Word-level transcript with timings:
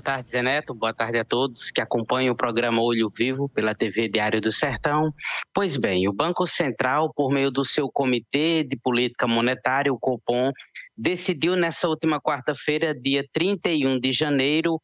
Boa 0.00 0.14
tarde, 0.16 0.30
Zé 0.30 0.40
Neto. 0.40 0.72
Boa 0.72 0.94
tarde 0.94 1.18
a 1.18 1.24
todos 1.26 1.70
que 1.70 1.78
acompanham 1.78 2.32
o 2.32 2.36
programa 2.36 2.80
Olho 2.80 3.12
Vivo 3.14 3.50
pela 3.50 3.74
TV 3.74 4.08
Diário 4.08 4.40
do 4.40 4.50
Sertão. 4.50 5.12
Pois 5.52 5.76
bem, 5.76 6.08
o 6.08 6.12
Banco 6.12 6.46
Central, 6.46 7.12
por 7.12 7.30
meio 7.30 7.50
do 7.50 7.66
seu 7.66 7.90
Comitê 7.90 8.64
de 8.64 8.78
Política 8.78 9.26
Monetária, 9.26 9.92
o 9.92 9.98
COPOM, 9.98 10.52
decidiu 10.96 11.54
nessa 11.54 11.86
última 11.86 12.18
quarta-feira, 12.18 12.94
dia 12.94 13.28
31 13.30 14.00
de 14.00 14.10
janeiro, 14.10 14.80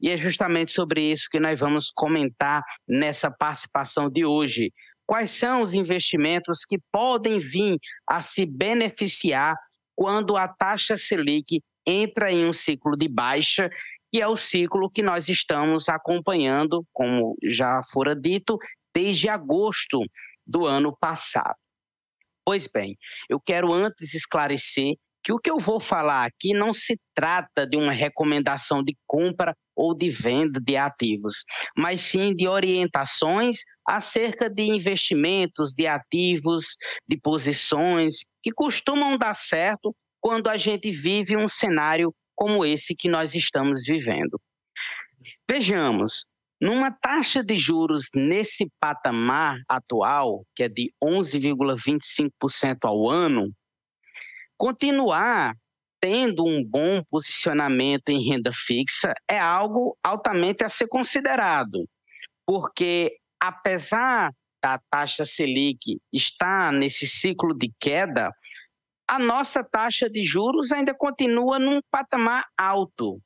E 0.00 0.10
é 0.10 0.16
justamente 0.16 0.72
sobre 0.72 1.02
isso 1.02 1.28
que 1.30 1.38
nós 1.38 1.60
vamos 1.60 1.90
comentar 1.90 2.62
nessa 2.88 3.30
participação 3.30 4.08
de 4.08 4.24
hoje. 4.24 4.72
Quais 5.06 5.30
são 5.30 5.60
os 5.60 5.74
investimentos 5.74 6.64
que 6.64 6.78
podem 6.90 7.38
vir 7.38 7.78
a 8.06 8.22
se 8.22 8.46
beneficiar 8.46 9.56
quando 9.94 10.36
a 10.36 10.48
taxa 10.48 10.96
Selic 10.96 11.60
entra 11.86 12.32
em 12.32 12.46
um 12.46 12.52
ciclo 12.52 12.96
de 12.96 13.08
baixa, 13.08 13.68
que 14.10 14.20
é 14.20 14.26
o 14.26 14.36
ciclo 14.36 14.90
que 14.90 15.02
nós 15.02 15.28
estamos 15.28 15.88
acompanhando, 15.88 16.84
como 16.92 17.36
já 17.42 17.80
fora 17.82 18.14
dito, 18.14 18.58
desde 18.94 19.28
agosto 19.28 20.00
do 20.46 20.66
ano 20.66 20.96
passado. 20.98 21.56
Pois 22.44 22.66
bem, 22.66 22.96
eu 23.28 23.38
quero 23.38 23.72
antes 23.72 24.14
esclarecer 24.14 24.94
que 25.22 25.32
o 25.32 25.38
que 25.38 25.50
eu 25.50 25.58
vou 25.58 25.78
falar 25.78 26.24
aqui 26.24 26.52
não 26.54 26.72
se 26.72 26.98
trata 27.14 27.66
de 27.66 27.76
uma 27.76 27.92
recomendação 27.92 28.82
de 28.82 28.96
compra 29.06 29.54
ou 29.76 29.94
de 29.94 30.08
venda 30.10 30.60
de 30.60 30.76
ativos, 30.76 31.44
mas 31.76 32.00
sim 32.00 32.34
de 32.34 32.46
orientações 32.48 33.58
acerca 33.86 34.48
de 34.48 34.62
investimentos, 34.62 35.72
de 35.74 35.86
ativos, 35.86 36.76
de 37.08 37.18
posições 37.18 38.24
que 38.42 38.50
costumam 38.50 39.18
dar 39.18 39.34
certo 39.34 39.94
quando 40.20 40.48
a 40.48 40.56
gente 40.56 40.90
vive 40.90 41.36
um 41.36 41.48
cenário 41.48 42.14
como 42.34 42.64
esse 42.64 42.94
que 42.94 43.08
nós 43.08 43.34
estamos 43.34 43.82
vivendo. 43.86 44.40
Vejamos, 45.48 46.24
numa 46.60 46.90
taxa 46.90 47.42
de 47.42 47.56
juros 47.56 48.06
nesse 48.14 48.70
patamar 48.78 49.56
atual, 49.68 50.44
que 50.54 50.62
é 50.62 50.68
de 50.68 50.92
11,25% 51.02 52.78
ao 52.84 53.08
ano, 53.08 53.50
continuar 54.60 55.56
tendo 55.98 56.44
um 56.44 56.62
bom 56.62 57.02
posicionamento 57.10 58.10
em 58.10 58.22
renda 58.28 58.50
fixa 58.52 59.14
é 59.26 59.38
algo 59.38 59.96
altamente 60.04 60.62
a 60.62 60.68
ser 60.68 60.86
considerado, 60.86 61.88
porque 62.44 63.16
apesar 63.40 64.30
da 64.62 64.78
taxa 64.90 65.24
Selic 65.24 65.98
estar 66.12 66.74
nesse 66.74 67.06
ciclo 67.06 67.56
de 67.56 67.72
queda, 67.80 68.30
a 69.08 69.18
nossa 69.18 69.64
taxa 69.64 70.10
de 70.10 70.22
juros 70.22 70.72
ainda 70.72 70.92
continua 70.92 71.58
num 71.58 71.80
patamar 71.90 72.44
alto. 72.54 73.18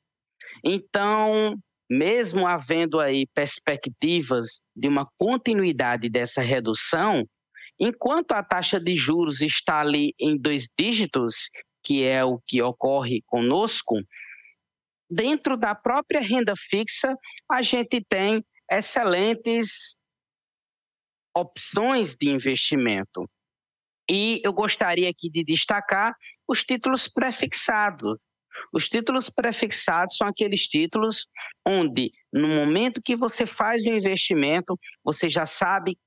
Então, 0.62 1.56
mesmo 1.90 2.46
havendo 2.46 3.00
aí 3.00 3.26
perspectivas 3.34 4.60
de 4.74 4.86
uma 4.86 5.08
continuidade 5.18 6.08
dessa 6.08 6.42
redução, 6.42 7.24
Enquanto 7.78 8.32
a 8.32 8.42
taxa 8.42 8.78
de 8.78 8.94
juros 8.94 9.40
está 9.40 9.80
ali 9.80 10.14
em 10.18 10.36
dois 10.36 10.68
dígitos, 10.78 11.50
que 11.82 12.02
é 12.04 12.24
o 12.24 12.40
que 12.46 12.62
ocorre 12.62 13.22
conosco, 13.26 13.96
dentro 15.10 15.56
da 15.56 15.74
própria 15.74 16.20
renda 16.20 16.54
fixa, 16.56 17.14
a 17.50 17.62
gente 17.62 18.04
tem 18.08 18.44
excelentes 18.70 19.96
opções 21.36 22.16
de 22.16 22.28
investimento. 22.28 23.28
E 24.08 24.40
eu 24.44 24.52
gostaria 24.52 25.08
aqui 25.08 25.30
de 25.30 25.44
destacar 25.44 26.14
os 26.46 26.62
títulos 26.62 27.08
prefixados. 27.08 28.18
Os 28.72 28.88
títulos 28.88 29.28
prefixados 29.28 30.16
são 30.16 30.28
aqueles 30.28 30.68
títulos 30.68 31.26
onde, 31.66 32.12
no 32.32 32.48
momento 32.48 33.02
que 33.02 33.16
você 33.16 33.44
faz 33.46 33.82
o 33.82 33.88
investimento, 33.88 34.78
você 35.02 35.28
já 35.28 35.44
sabe 35.44 35.98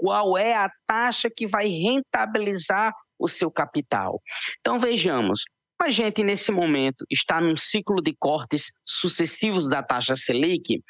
qual 0.00 0.38
é 0.38 0.54
a 0.54 0.70
taxa 0.86 1.28
que 1.28 1.46
vai 1.46 1.68
rentabilizar 1.68 2.94
o 3.18 3.28
seu 3.28 3.50
capital. 3.50 4.18
Então 4.60 4.78
vejamos, 4.78 5.44
a 5.78 5.90
gente 5.90 6.24
nesse 6.24 6.50
momento 6.50 7.04
está 7.10 7.38
num 7.38 7.54
ciclo 7.54 8.02
de 8.02 8.16
cortes 8.18 8.72
sucessivos 8.82 9.68
da 9.68 9.82
taxa 9.82 10.16
Selic. 10.16 10.82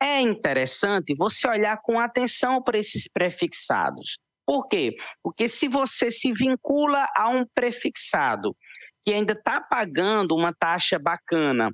É 0.00 0.20
interessante 0.20 1.12
você 1.18 1.48
olhar 1.48 1.80
com 1.82 1.98
atenção 1.98 2.62
para 2.62 2.78
esses 2.78 3.08
prefixados. 3.08 4.18
Por 4.46 4.68
quê? 4.68 4.94
Porque 5.24 5.48
se 5.48 5.66
você 5.66 6.08
se 6.08 6.30
vincula 6.32 7.04
a 7.16 7.28
um 7.28 7.44
prefixado 7.52 8.56
que 9.04 9.12
ainda 9.12 9.32
está 9.32 9.60
pagando 9.60 10.36
uma 10.36 10.54
taxa 10.54 11.00
bacana 11.00 11.72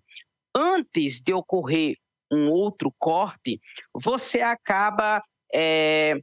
antes 0.57 1.21
de 1.21 1.35
ocorrer 1.35 1.97
um 2.31 2.51
outro 2.51 2.91
corte, 2.99 3.61
você 3.95 4.41
acaba 4.41 5.23
é, 5.55 6.19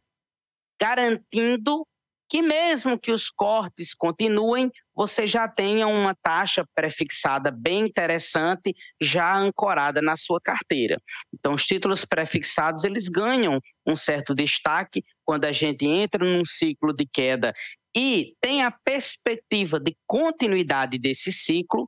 garantindo 0.79 1.85
que 2.29 2.43
mesmo 2.43 2.99
que 2.99 3.11
os 3.11 3.31
cortes 3.31 3.95
continuem, 3.95 4.71
você 4.95 5.25
já 5.25 5.47
tenha 5.47 5.87
uma 5.87 6.13
taxa 6.21 6.63
prefixada 6.75 7.49
bem 7.49 7.85
interessante 7.85 8.75
já 9.01 9.35
ancorada 9.35 9.99
na 9.99 10.15
sua 10.15 10.39
carteira. 10.39 11.01
Então, 11.33 11.53
os 11.53 11.65
títulos 11.65 12.05
prefixados 12.05 12.83
eles 12.83 13.09
ganham 13.09 13.59
um 13.85 13.95
certo 13.95 14.35
destaque 14.35 15.03
quando 15.25 15.45
a 15.45 15.51
gente 15.51 15.85
entra 15.87 16.23
num 16.23 16.45
ciclo 16.45 16.93
de 16.93 17.07
queda 17.11 17.51
e 17.97 18.35
tem 18.39 18.61
a 18.61 18.69
perspectiva 18.69 19.79
de 19.79 19.97
continuidade 20.05 20.99
desse 20.99 21.31
ciclo, 21.31 21.87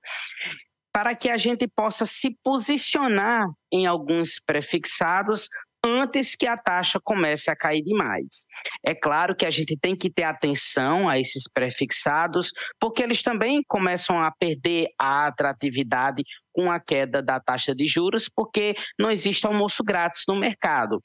para 0.91 1.15
que 1.15 1.29
a 1.29 1.37
gente 1.37 1.67
possa 1.67 2.05
se 2.07 2.35
posicionar 2.43 3.47
em 3.71 3.85
alguns 3.85 4.41
prefixados 4.43 5.47
antes 5.83 6.35
que 6.35 6.45
a 6.45 6.57
taxa 6.57 6.99
comece 7.03 7.49
a 7.49 7.55
cair 7.55 7.83
demais. 7.83 8.45
É 8.85 8.93
claro 8.93 9.35
que 9.35 9.45
a 9.45 9.49
gente 9.49 9.75
tem 9.77 9.95
que 9.95 10.09
ter 10.09 10.23
atenção 10.23 11.09
a 11.09 11.19
esses 11.19 11.43
prefixados, 11.51 12.51
porque 12.79 13.01
eles 13.01 13.21
também 13.21 13.63
começam 13.67 14.19
a 14.21 14.31
perder 14.31 14.87
a 14.97 15.27
atratividade 15.27 16.23
com 16.53 16.71
a 16.71 16.79
queda 16.79 17.21
da 17.21 17.39
taxa 17.39 17.73
de 17.73 17.85
juros, 17.87 18.29
porque 18.29 18.75
não 18.99 19.09
existe 19.09 19.45
almoço 19.45 19.83
grátis 19.83 20.23
no 20.27 20.35
mercado. 20.35 21.01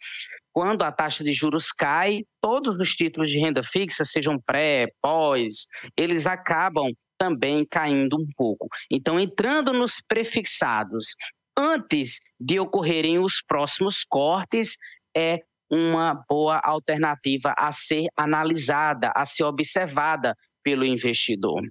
Quando 0.52 0.82
a 0.82 0.93
taxa 0.93 1.22
de 1.22 1.32
juros 1.32 1.70
cai, 1.70 2.22
todos 2.40 2.79
os 2.79 2.94
títulos 2.94 3.29
de 3.29 3.38
renda 3.38 3.62
fixa, 3.62 4.05
sejam 4.05 4.40
pré, 4.40 4.88
pós, 5.00 5.67
eles 5.96 6.26
acabam 6.26 6.90
também 7.19 7.67
caindo 7.70 8.17
um 8.17 8.26
pouco. 8.37 8.69
Então, 8.90 9.19
entrando 9.19 9.72
nos 9.72 10.02
prefixados 10.06 11.14
antes 11.56 12.20
de 12.38 12.61
ocorrerem 12.61 13.19
os 13.19 13.43
próximos 13.43 14.05
cortes, 14.05 14.76
é 15.17 15.41
uma 15.70 16.25
boa 16.29 16.61
alternativa 16.62 17.55
a 17.56 17.73
ser 17.73 18.06
analisada, 18.17 19.12
a 19.17 19.25
ser 19.25 19.44
observada 19.44 20.37
pelo 20.62 20.85
investidor. 20.85 21.62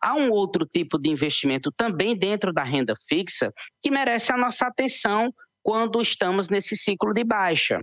Há 0.00 0.14
um 0.14 0.30
outro 0.30 0.64
tipo 0.66 0.98
de 0.98 1.10
investimento 1.10 1.70
também 1.76 2.16
dentro 2.16 2.52
da 2.52 2.64
renda 2.64 2.94
fixa 3.08 3.52
que 3.82 3.90
merece 3.90 4.32
a 4.32 4.36
nossa 4.36 4.66
atenção 4.66 5.32
quando 5.62 6.00
estamos 6.00 6.48
nesse 6.48 6.76
ciclo 6.76 7.12
de 7.12 7.24
baixa, 7.24 7.80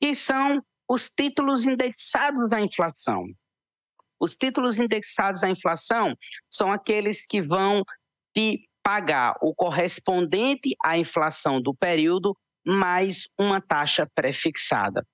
que 0.00 0.14
são 0.14 0.62
os 0.88 1.08
títulos 1.10 1.64
indexados 1.64 2.50
à 2.52 2.60
inflação. 2.60 3.24
Os 4.18 4.36
títulos 4.36 4.78
indexados 4.78 5.42
à 5.42 5.48
inflação 5.48 6.14
são 6.48 6.72
aqueles 6.72 7.24
que 7.26 7.40
vão 7.40 7.82
de 8.34 8.66
pagar 8.82 9.34
o 9.40 9.54
correspondente 9.54 10.74
à 10.82 10.98
inflação 10.98 11.60
do 11.60 11.74
período 11.74 12.36
mais 12.64 13.28
uma 13.38 13.60
taxa 13.60 14.06
prefixada. 14.14 15.04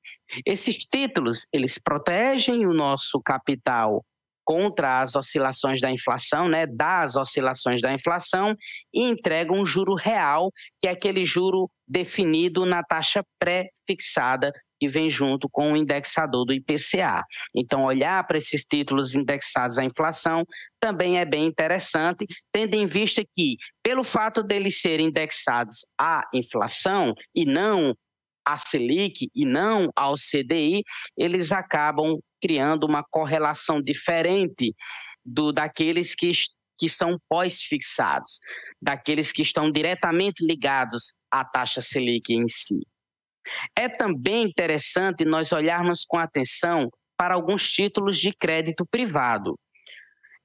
Esses 0.45 0.77
títulos, 0.77 1.47
eles 1.53 1.79
protegem 1.79 2.67
o 2.67 2.75
nosso 2.75 3.21
capital 3.23 4.05
contra 4.45 5.01
as 5.01 5.15
oscilações 5.15 5.81
da 5.81 5.91
inflação, 5.91 6.49
né, 6.49 6.67
das 6.67 7.17
oscilações 7.17 7.83
da 7.83 7.93
inflação 7.93 8.55
e 8.93 9.03
entregam 9.03 9.59
um 9.59 9.67
juro 9.67 9.95
real, 9.95 10.51
que 10.81 10.89
é 10.89 10.91
aquele 10.91 11.25
juro 11.25 11.71
definido 11.87 12.65
na 12.65 12.83
taxa 12.83 13.23
pré-fixada 13.39 14.51
que 14.79 14.89
vem 14.89 15.11
junto 15.11 15.49
com 15.49 15.73
o 15.73 15.77
indexador 15.77 16.45
do 16.45 16.53
IPCA. 16.53 17.25
Então, 17.55 17.85
olhar 17.85 18.27
para 18.27 18.39
esses 18.39 18.65
títulos 18.65 19.15
indexados 19.15 19.79
à 19.79 19.85
inflação 19.85 20.45
também 20.81 21.19
é 21.19 21.25
bem 21.25 21.47
interessante, 21.47 22.27
tendo 22.53 22.75
em 22.75 22.87
vista 22.87 23.23
que, 23.37 23.57
pelo 23.83 24.05
fato 24.05 24.43
deles 24.43 24.81
serem 24.81 25.09
indexados 25.09 25.85
à 25.99 26.23
inflação 26.33 27.15
e 27.35 27.45
não 27.45 27.95
à 28.45 28.57
Selic 28.57 29.29
e 29.35 29.45
não 29.45 29.91
ao 29.95 30.15
CDI, 30.15 30.83
eles 31.17 31.53
acabam 31.53 32.19
criando 32.41 32.85
uma 32.85 33.05
correlação 33.05 33.83
diferente 33.83 34.75
do 35.25 35.53
daqueles 35.53 36.15
que, 36.15 36.33
que 36.79 36.89
são 36.89 37.19
pós-fixados, 37.29 38.41
daqueles 38.81 39.33
que 39.33 39.43
estão 39.43 39.71
diretamente 39.71 40.45
ligados 40.45 41.13
à 41.31 41.45
taxa 41.45 41.83
Selic 41.83 42.33
em 42.33 42.49
si. 42.49 42.87
É 43.77 43.89
também 43.89 44.45
interessante 44.45 45.25
nós 45.25 45.53
olharmos 45.53 46.05
com 46.05 46.19
atenção 46.19 46.91
para 47.17 47.35
alguns 47.35 47.71
títulos 47.71 48.19
de 48.19 48.33
crédito 48.33 48.87
privado. 48.87 49.59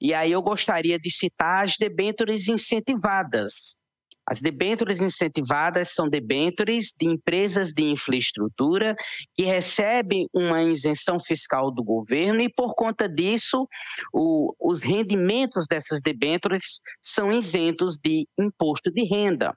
E 0.02 0.14
aí 0.14 0.32
eu 0.32 0.42
gostaria 0.42 1.00
de 1.00 1.10
citar 1.10 1.64
as 1.64 1.78
debêntures 1.78 2.48
incentivadas. 2.48 3.76
As 4.26 4.40
debêntures 4.40 5.02
incentivadas 5.02 5.94
são 5.94 6.10
debêntures 6.10 6.94
de 6.98 7.08
empresas 7.08 7.74
de 7.74 7.84
infraestrutura 7.84 8.96
que 9.36 9.44
recebem 9.44 10.28
uma 10.34 10.64
isenção 10.64 11.20
fiscal 11.20 11.70
do 11.70 11.84
governo 11.84 12.42
e, 12.42 12.50
por 12.50 12.74
conta 12.74 13.08
disso, 13.08 13.68
o, 14.14 14.54
os 14.60 14.82
rendimentos 14.82 15.68
dessas 15.68 16.02
debêntures 16.02 16.80
são 17.02 17.32
isentos 17.32 17.98
de 17.98 18.26
imposto 18.40 18.92
de 18.92 19.04
renda. 19.04 19.54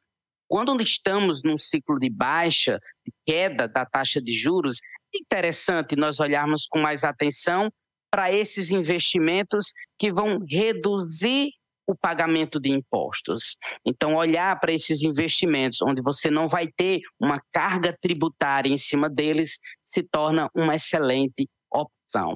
Quando 0.48 0.81
estamos 0.81 1.43
num 1.43 1.58
ciclo 1.58 1.98
de 1.98 2.08
baixa, 2.08 2.78
de 3.04 3.12
queda 3.25 3.66
da 3.66 3.84
taxa 3.84 4.20
de 4.20 4.32
juros, 4.32 4.81
é 5.14 5.19
interessante 5.19 5.96
nós 5.96 6.20
olharmos 6.20 6.66
com 6.66 6.78
mais 6.78 7.04
atenção 7.04 7.70
para 8.10 8.32
esses 8.32 8.70
investimentos 8.70 9.72
que 9.98 10.12
vão 10.12 10.38
reduzir 10.48 11.50
o 11.87 11.94
pagamento 11.94 12.58
de 12.58 12.70
impostos. 12.70 13.56
Então, 13.84 14.14
olhar 14.14 14.58
para 14.58 14.72
esses 14.72 15.02
investimentos, 15.02 15.81
onde 15.82 16.02
você 16.02 16.31
não 16.31 16.49
vai 16.49 16.66
ter 16.66 17.00
uma 17.20 17.40
carga 17.52 17.96
tributária 18.00 18.69
em 18.69 18.76
cima 18.76 19.08
deles, 19.08 19.58
se 19.84 20.02
torna 20.02 20.50
uma 20.54 20.75
excelente 20.75 21.49
opção. 21.70 22.34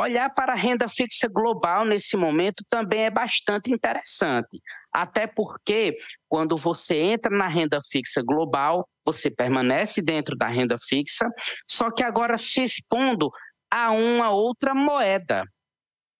Olhar 0.00 0.28
para 0.30 0.54
a 0.54 0.56
renda 0.56 0.88
fixa 0.88 1.28
global 1.28 1.84
nesse 1.84 2.16
momento 2.16 2.64
também 2.68 3.04
é 3.04 3.10
bastante 3.10 3.72
interessante. 3.72 4.60
Até 4.94 5.26
porque, 5.26 5.98
quando 6.28 6.56
você 6.56 6.96
entra 6.96 7.36
na 7.36 7.48
renda 7.48 7.80
fixa 7.90 8.22
global, 8.22 8.88
você 9.04 9.28
permanece 9.28 10.00
dentro 10.00 10.36
da 10.36 10.46
renda 10.46 10.76
fixa, 10.78 11.28
só 11.66 11.90
que 11.90 12.04
agora 12.04 12.38
se 12.38 12.62
expondo 12.62 13.28
a 13.68 13.90
uma 13.90 14.30
outra 14.30 14.72
moeda, 14.72 15.44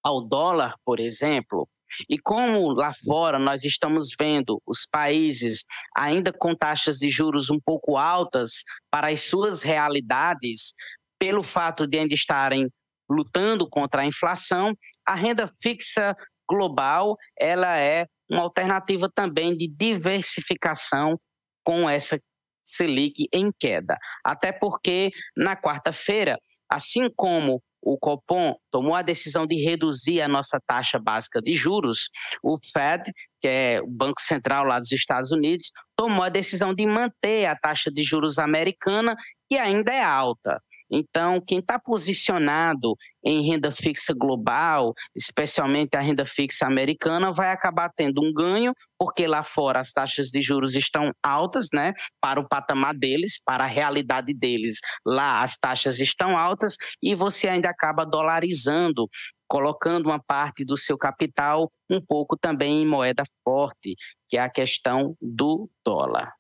ao 0.03 0.21
dólar, 0.21 0.75
por 0.85 0.99
exemplo. 0.99 1.69
E 2.09 2.19
como 2.19 2.73
lá 2.73 2.93
fora 2.93 3.39
nós 3.39 3.63
estamos 3.63 4.09
vendo 4.19 4.61
os 4.67 4.85
países 4.85 5.65
ainda 5.97 6.33
com 6.33 6.53
taxas 6.57 6.99
de 6.99 7.09
juros 7.09 7.51
um 7.51 7.61
pouco 7.61 7.97
altas 7.97 8.65
para 8.91 9.09
as 9.09 9.23
suas 9.23 9.63
realidades, 9.63 10.75
pelo 11.17 11.45
fato 11.45 11.87
de 11.87 11.99
ainda 11.99 12.13
estarem 12.13 12.69
lutando 13.09 13.69
contra 13.69 14.03
a 14.03 14.07
inflação, 14.07 14.75
a 15.07 15.15
renda 15.15 15.49
fixa 15.63 16.17
global 16.49 17.17
ela 17.39 17.79
é 17.79 18.07
uma 18.31 18.43
alternativa 18.43 19.09
também 19.13 19.57
de 19.57 19.69
diversificação 19.69 21.19
com 21.65 21.89
essa 21.89 22.19
Selic 22.65 23.29
em 23.33 23.51
queda. 23.59 23.99
Até 24.25 24.51
porque 24.51 25.11
na 25.37 25.55
quarta-feira, 25.55 26.39
assim 26.69 27.11
como 27.15 27.63
o 27.85 27.99
Copom 27.99 28.57
tomou 28.71 28.95
a 28.95 29.03
decisão 29.03 29.47
de 29.47 29.57
reduzir 29.57 30.23
a 30.23 30.29
nossa 30.29 30.59
taxa 30.67 30.99
básica 30.99 31.41
de 31.43 31.53
juros, 31.53 32.09
o 32.43 32.59
Fed, 32.73 33.13
que 33.41 33.49
é 33.49 33.81
o 33.83 33.87
Banco 33.87 34.23
Central 34.23 34.65
lá 34.65 34.81
dos 34.81 34.91
Estados 34.91 35.31
Unidos, 35.31 35.71
tomou 35.95 36.25
a 36.25 36.31
decisão 36.31 36.75
de 36.75 36.87
manter 36.87 37.45
a 37.45 37.55
taxa 37.55 37.91
de 37.91 38.03
juros 38.03 38.39
americana, 38.39 39.15
que 39.51 39.59
ainda 39.59 39.93
é 39.93 40.03
alta. 40.03 40.63
Então, 40.95 41.41
quem 41.41 41.59
está 41.59 41.77
posicionado 41.77 42.97
em 43.25 43.43
renda 43.49 43.73
fixa 43.73 44.15
global, 44.17 44.95
especialmente 45.17 45.97
a 45.97 46.01
renda 46.01 46.25
fixa 46.25 46.67
americana, 46.67 47.33
vai 47.33 47.51
acabar 47.51 47.91
tendo 47.97 48.23
um 48.23 48.33
ganho, 48.33 48.73
porque 48.97 49.27
lá 49.27 49.43
fora 49.43 49.81
as 49.81 49.93
taxas 49.93 50.29
de 50.29 50.41
juros 50.41 50.77
estão 50.77 51.11
altas, 51.21 51.69
né, 51.73 51.93
para 52.21 52.39
o 52.39 52.49
patamar 52.49 52.95
deles, 52.95 53.41
para 53.45 53.65
a 53.65 53.67
realidade 53.67 54.33
deles. 54.33 54.79
Lá 55.05 55.43
as 55.43 55.57
taxas 55.57 55.99
estão 55.99 56.39
altas 56.39 56.77
e 57.03 57.15
você 57.15 57.49
ainda 57.49 57.69
acaba 57.69 58.05
dolarizando 58.05 59.09
colocando 59.47 60.07
uma 60.07 60.19
parte 60.19 60.65
do 60.65 60.77
seu 60.77 60.97
capital 60.97 61.71
um 61.89 62.01
pouco 62.01 62.37
também 62.37 62.83
em 62.83 62.87
moeda 62.87 63.23
forte, 63.45 63.95
que 64.29 64.37
é 64.37 64.41
a 64.41 64.51
questão 64.51 65.17
do 65.21 65.71
dólar. 65.85 66.33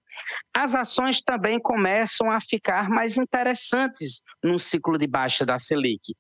As 0.55 0.75
ações 0.75 1.21
também 1.23 1.59
começam 1.59 2.31
a 2.31 2.41
ficar 2.41 2.89
mais 2.89 3.17
interessantes 3.17 4.23
no 4.43 4.59
ciclo 4.59 4.99
de 4.99 5.07
baixa 5.07 5.45
da 5.45 5.59
Selic, 5.59 6.15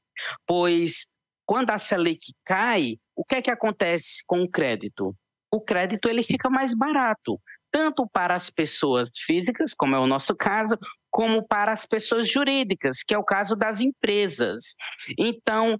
pois 0.46 1.06
quando 1.46 1.70
a 1.70 1.78
Selic 1.78 2.32
cai, 2.44 2.96
o 3.14 3.24
que 3.24 3.36
é 3.36 3.42
que 3.42 3.50
acontece 3.50 4.22
com 4.26 4.42
o 4.42 4.50
crédito? 4.50 5.14
O 5.50 5.60
crédito 5.60 6.08
ele 6.08 6.22
fica 6.22 6.50
mais 6.50 6.74
barato, 6.74 7.40
tanto 7.70 8.08
para 8.08 8.34
as 8.34 8.50
pessoas 8.50 9.10
físicas, 9.16 9.74
como 9.74 9.94
é 9.94 9.98
o 9.98 10.06
nosso 10.06 10.34
caso, 10.34 10.78
como 11.10 11.46
para 11.46 11.72
as 11.72 11.86
pessoas 11.86 12.28
jurídicas, 12.28 13.02
que 13.02 13.14
é 13.14 13.18
o 13.18 13.24
caso 13.24 13.54
das 13.54 13.80
empresas. 13.80 14.74
Então, 15.18 15.78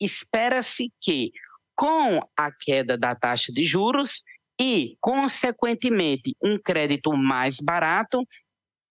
espera-se 0.00 0.92
que 1.00 1.32
com 1.74 2.20
a 2.36 2.50
queda 2.52 2.96
da 2.96 3.14
taxa 3.14 3.52
de 3.52 3.62
juros, 3.62 4.22
e, 4.60 4.96
consequentemente, 5.00 6.34
um 6.42 6.58
crédito 6.58 7.12
mais 7.16 7.58
barato, 7.60 8.26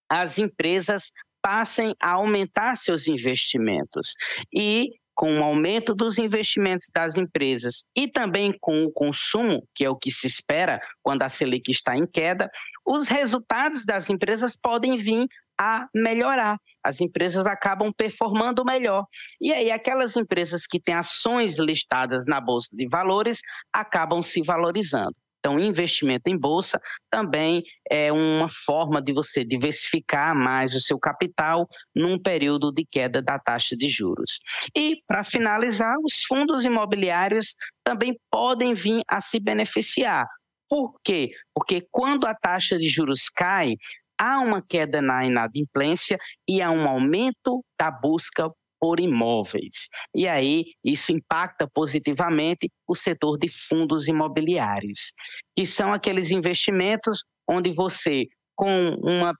as 0.09 0.37
empresas 0.37 1.11
passem 1.41 1.95
a 2.01 2.11
aumentar 2.11 2.77
seus 2.77 3.07
investimentos. 3.07 4.15
E, 4.53 4.91
com 5.15 5.39
o 5.39 5.43
aumento 5.43 5.95
dos 5.95 6.17
investimentos 6.17 6.89
das 6.93 7.17
empresas 7.17 7.85
e 7.95 8.05
também 8.05 8.53
com 8.59 8.83
o 8.83 8.91
consumo, 8.91 9.65
que 9.73 9.85
é 9.85 9.89
o 9.89 9.95
que 9.95 10.11
se 10.11 10.27
espera 10.27 10.81
quando 11.01 11.23
a 11.23 11.29
Selic 11.29 11.71
está 11.71 11.95
em 11.95 12.05
queda, 12.05 12.51
os 12.85 13.07
resultados 13.07 13.85
das 13.85 14.09
empresas 14.09 14.57
podem 14.57 14.97
vir 14.97 15.25
a 15.57 15.87
melhorar. 15.95 16.59
As 16.83 16.99
empresas 16.99 17.45
acabam 17.45 17.91
performando 17.93 18.65
melhor. 18.65 19.05
E 19.39 19.53
aí, 19.53 19.71
aquelas 19.71 20.15
empresas 20.17 20.67
que 20.67 20.79
têm 20.79 20.93
ações 20.93 21.57
listadas 21.57 22.25
na 22.25 22.41
Bolsa 22.41 22.75
de 22.75 22.85
Valores 22.87 23.39
acabam 23.73 24.21
se 24.21 24.41
valorizando. 24.41 25.15
Então, 25.45 25.59
investimento 25.59 26.27
em 26.27 26.35
bolsa 26.35 26.81
também 27.07 27.63
é 27.87 28.11
uma 28.11 28.49
forma 28.49 28.99
de 28.99 29.13
você 29.13 29.45
diversificar 29.45 30.35
mais 30.35 30.73
o 30.73 30.81
seu 30.81 30.97
capital 30.97 31.67
num 31.93 32.19
período 32.19 32.71
de 32.71 32.83
queda 32.83 33.21
da 33.21 33.37
taxa 33.37 33.77
de 33.77 33.87
juros. 33.87 34.39
E, 34.75 35.03
para 35.07 35.23
finalizar, 35.23 35.93
os 36.03 36.23
fundos 36.23 36.65
imobiliários 36.65 37.55
também 37.83 38.19
podem 38.31 38.73
vir 38.73 39.03
a 39.07 39.21
se 39.21 39.39
beneficiar. 39.39 40.27
Por 40.67 40.95
quê? 41.03 41.29
Porque 41.53 41.85
quando 41.91 42.25
a 42.25 42.33
taxa 42.33 42.79
de 42.79 42.89
juros 42.89 43.29
cai, 43.29 43.75
há 44.19 44.39
uma 44.39 44.63
queda 44.67 44.99
na 44.99 45.25
inadimplência 45.25 46.17
e 46.49 46.59
há 46.59 46.71
um 46.71 46.89
aumento 46.89 47.63
da 47.79 47.91
busca 47.91 48.49
por 48.79 48.99
imóveis. 48.99 49.89
E 50.13 50.27
aí 50.27 50.65
isso 50.83 51.11
impacta 51.11 51.67
positivamente 51.67 52.69
o 52.87 52.95
setor 52.95 53.37
de 53.37 53.47
fundos 53.47 54.07
imobiliários, 54.07 55.13
que 55.55 55.65
são 55.65 55.93
aqueles 55.93 56.31
investimentos 56.31 57.23
onde 57.47 57.71
você, 57.71 58.25
com 58.55 58.95
uma 59.01 59.33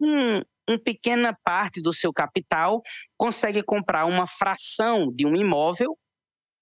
um, 0.00 0.42
uma 0.68 0.78
pequena 0.78 1.36
parte 1.42 1.80
do 1.80 1.92
seu 1.92 2.12
capital, 2.12 2.82
consegue 3.16 3.62
comprar 3.62 4.04
uma 4.04 4.26
fração 4.26 5.10
de 5.12 5.26
um 5.26 5.34
imóvel 5.34 5.96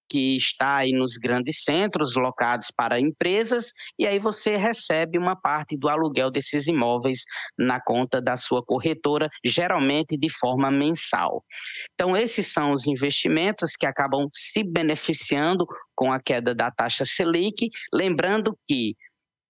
que 0.09 0.35
está 0.35 0.77
aí 0.77 0.91
nos 0.91 1.17
grandes 1.17 1.63
centros 1.63 2.15
locados 2.15 2.71
para 2.75 2.99
empresas, 2.99 3.71
e 3.97 4.05
aí 4.05 4.19
você 4.19 4.57
recebe 4.57 5.17
uma 5.17 5.35
parte 5.35 5.77
do 5.77 5.89
aluguel 5.89 6.31
desses 6.31 6.67
imóveis 6.67 7.23
na 7.57 7.79
conta 7.79 8.21
da 8.21 8.37
sua 8.37 8.63
corretora, 8.63 9.29
geralmente 9.43 10.17
de 10.17 10.29
forma 10.29 10.71
mensal. 10.71 11.43
Então, 11.93 12.15
esses 12.15 12.51
são 12.51 12.71
os 12.71 12.87
investimentos 12.87 13.71
que 13.77 13.85
acabam 13.85 14.27
se 14.33 14.63
beneficiando 14.63 15.65
com 15.95 16.11
a 16.11 16.19
queda 16.19 16.53
da 16.53 16.71
taxa 16.71 17.05
Selic, 17.05 17.69
lembrando 17.93 18.57
que 18.67 18.95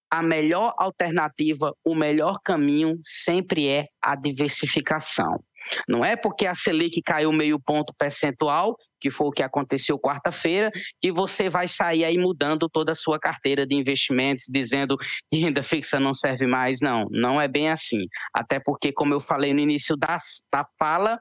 a 0.10 0.24
melhor 0.24 0.74
alternativa, 0.78 1.74
o 1.84 1.94
melhor 1.94 2.40
caminho 2.44 2.98
sempre 3.04 3.68
é 3.68 3.86
a 4.02 4.16
diversificação. 4.16 5.44
Não 5.88 6.04
é 6.04 6.16
porque 6.16 6.46
a 6.46 6.56
Selic 6.56 7.02
caiu 7.02 7.32
meio 7.32 7.60
ponto 7.60 7.94
percentual, 7.98 8.76
que 9.00 9.12
foi 9.12 9.28
o 9.28 9.32
que 9.32 9.44
aconteceu 9.44 10.00
quarta-feira, 10.00 10.72
que 11.02 11.12
você 11.12 11.50
vai 11.50 11.68
sair 11.68 12.04
aí 12.04 12.18
mudando 12.18 12.68
toda 12.70 12.92
a 12.92 12.96
sua 12.96 13.20
carteira 13.20 13.66
de 13.66 13.76
investimentos, 13.76 14.46
dizendo 14.50 14.98
que 15.32 15.40
renda 15.40 15.62
fixa 15.64 16.00
não 16.00 16.14
serve 16.14 16.48
mais. 16.48 16.80
Não, 16.82 17.06
não 17.12 17.40
é 17.40 17.48
bem 17.48 17.70
assim. 17.70 18.06
Até 18.34 18.60
porque, 18.60 18.92
como 18.92 19.14
eu 19.14 19.20
falei 19.20 19.54
no 19.54 19.60
início 19.60 19.96
da, 19.96 20.18
da 20.52 20.66
fala, 20.80 21.20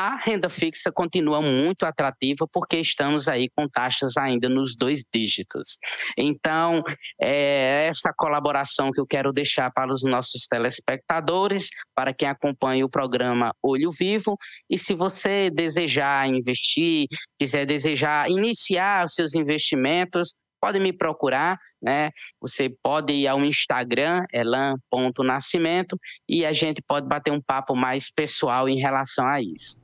a 0.00 0.16
renda 0.16 0.48
fixa 0.48 0.90
continua 0.90 1.42
muito 1.42 1.84
atrativa 1.84 2.46
porque 2.50 2.78
estamos 2.78 3.28
aí 3.28 3.50
com 3.54 3.68
taxas 3.68 4.16
ainda 4.16 4.48
nos 4.48 4.74
dois 4.74 5.04
dígitos. 5.12 5.78
Então, 6.16 6.82
é 7.20 7.86
essa 7.86 8.10
colaboração 8.16 8.90
que 8.90 8.98
eu 8.98 9.06
quero 9.06 9.30
deixar 9.30 9.70
para 9.70 9.92
os 9.92 10.02
nossos 10.02 10.46
telespectadores, 10.46 11.68
para 11.94 12.14
quem 12.14 12.28
acompanha 12.28 12.86
o 12.86 12.88
programa 12.88 13.54
Olho 13.62 13.90
Vivo. 13.90 14.38
E 14.70 14.78
se 14.78 14.94
você 14.94 15.50
desejar 15.50 16.26
investir, 16.28 17.06
quiser 17.38 17.66
desejar 17.66 18.30
iniciar 18.30 19.04
os 19.04 19.12
seus 19.12 19.34
investimentos, 19.34 20.32
pode 20.60 20.78
me 20.78 20.92
procurar, 20.92 21.58
né? 21.80 22.10
Você 22.40 22.68
pode 22.82 23.12
ir 23.12 23.26
ao 23.26 23.44
Instagram, 23.44 24.24
elan.nascimento, 24.32 25.98
e 26.28 26.44
a 26.44 26.52
gente 26.52 26.82
pode 26.82 27.06
bater 27.08 27.32
um 27.32 27.40
papo 27.40 27.74
mais 27.74 28.10
pessoal 28.10 28.68
em 28.68 28.78
relação 28.78 29.26
a 29.26 29.40
isso. 29.40 29.78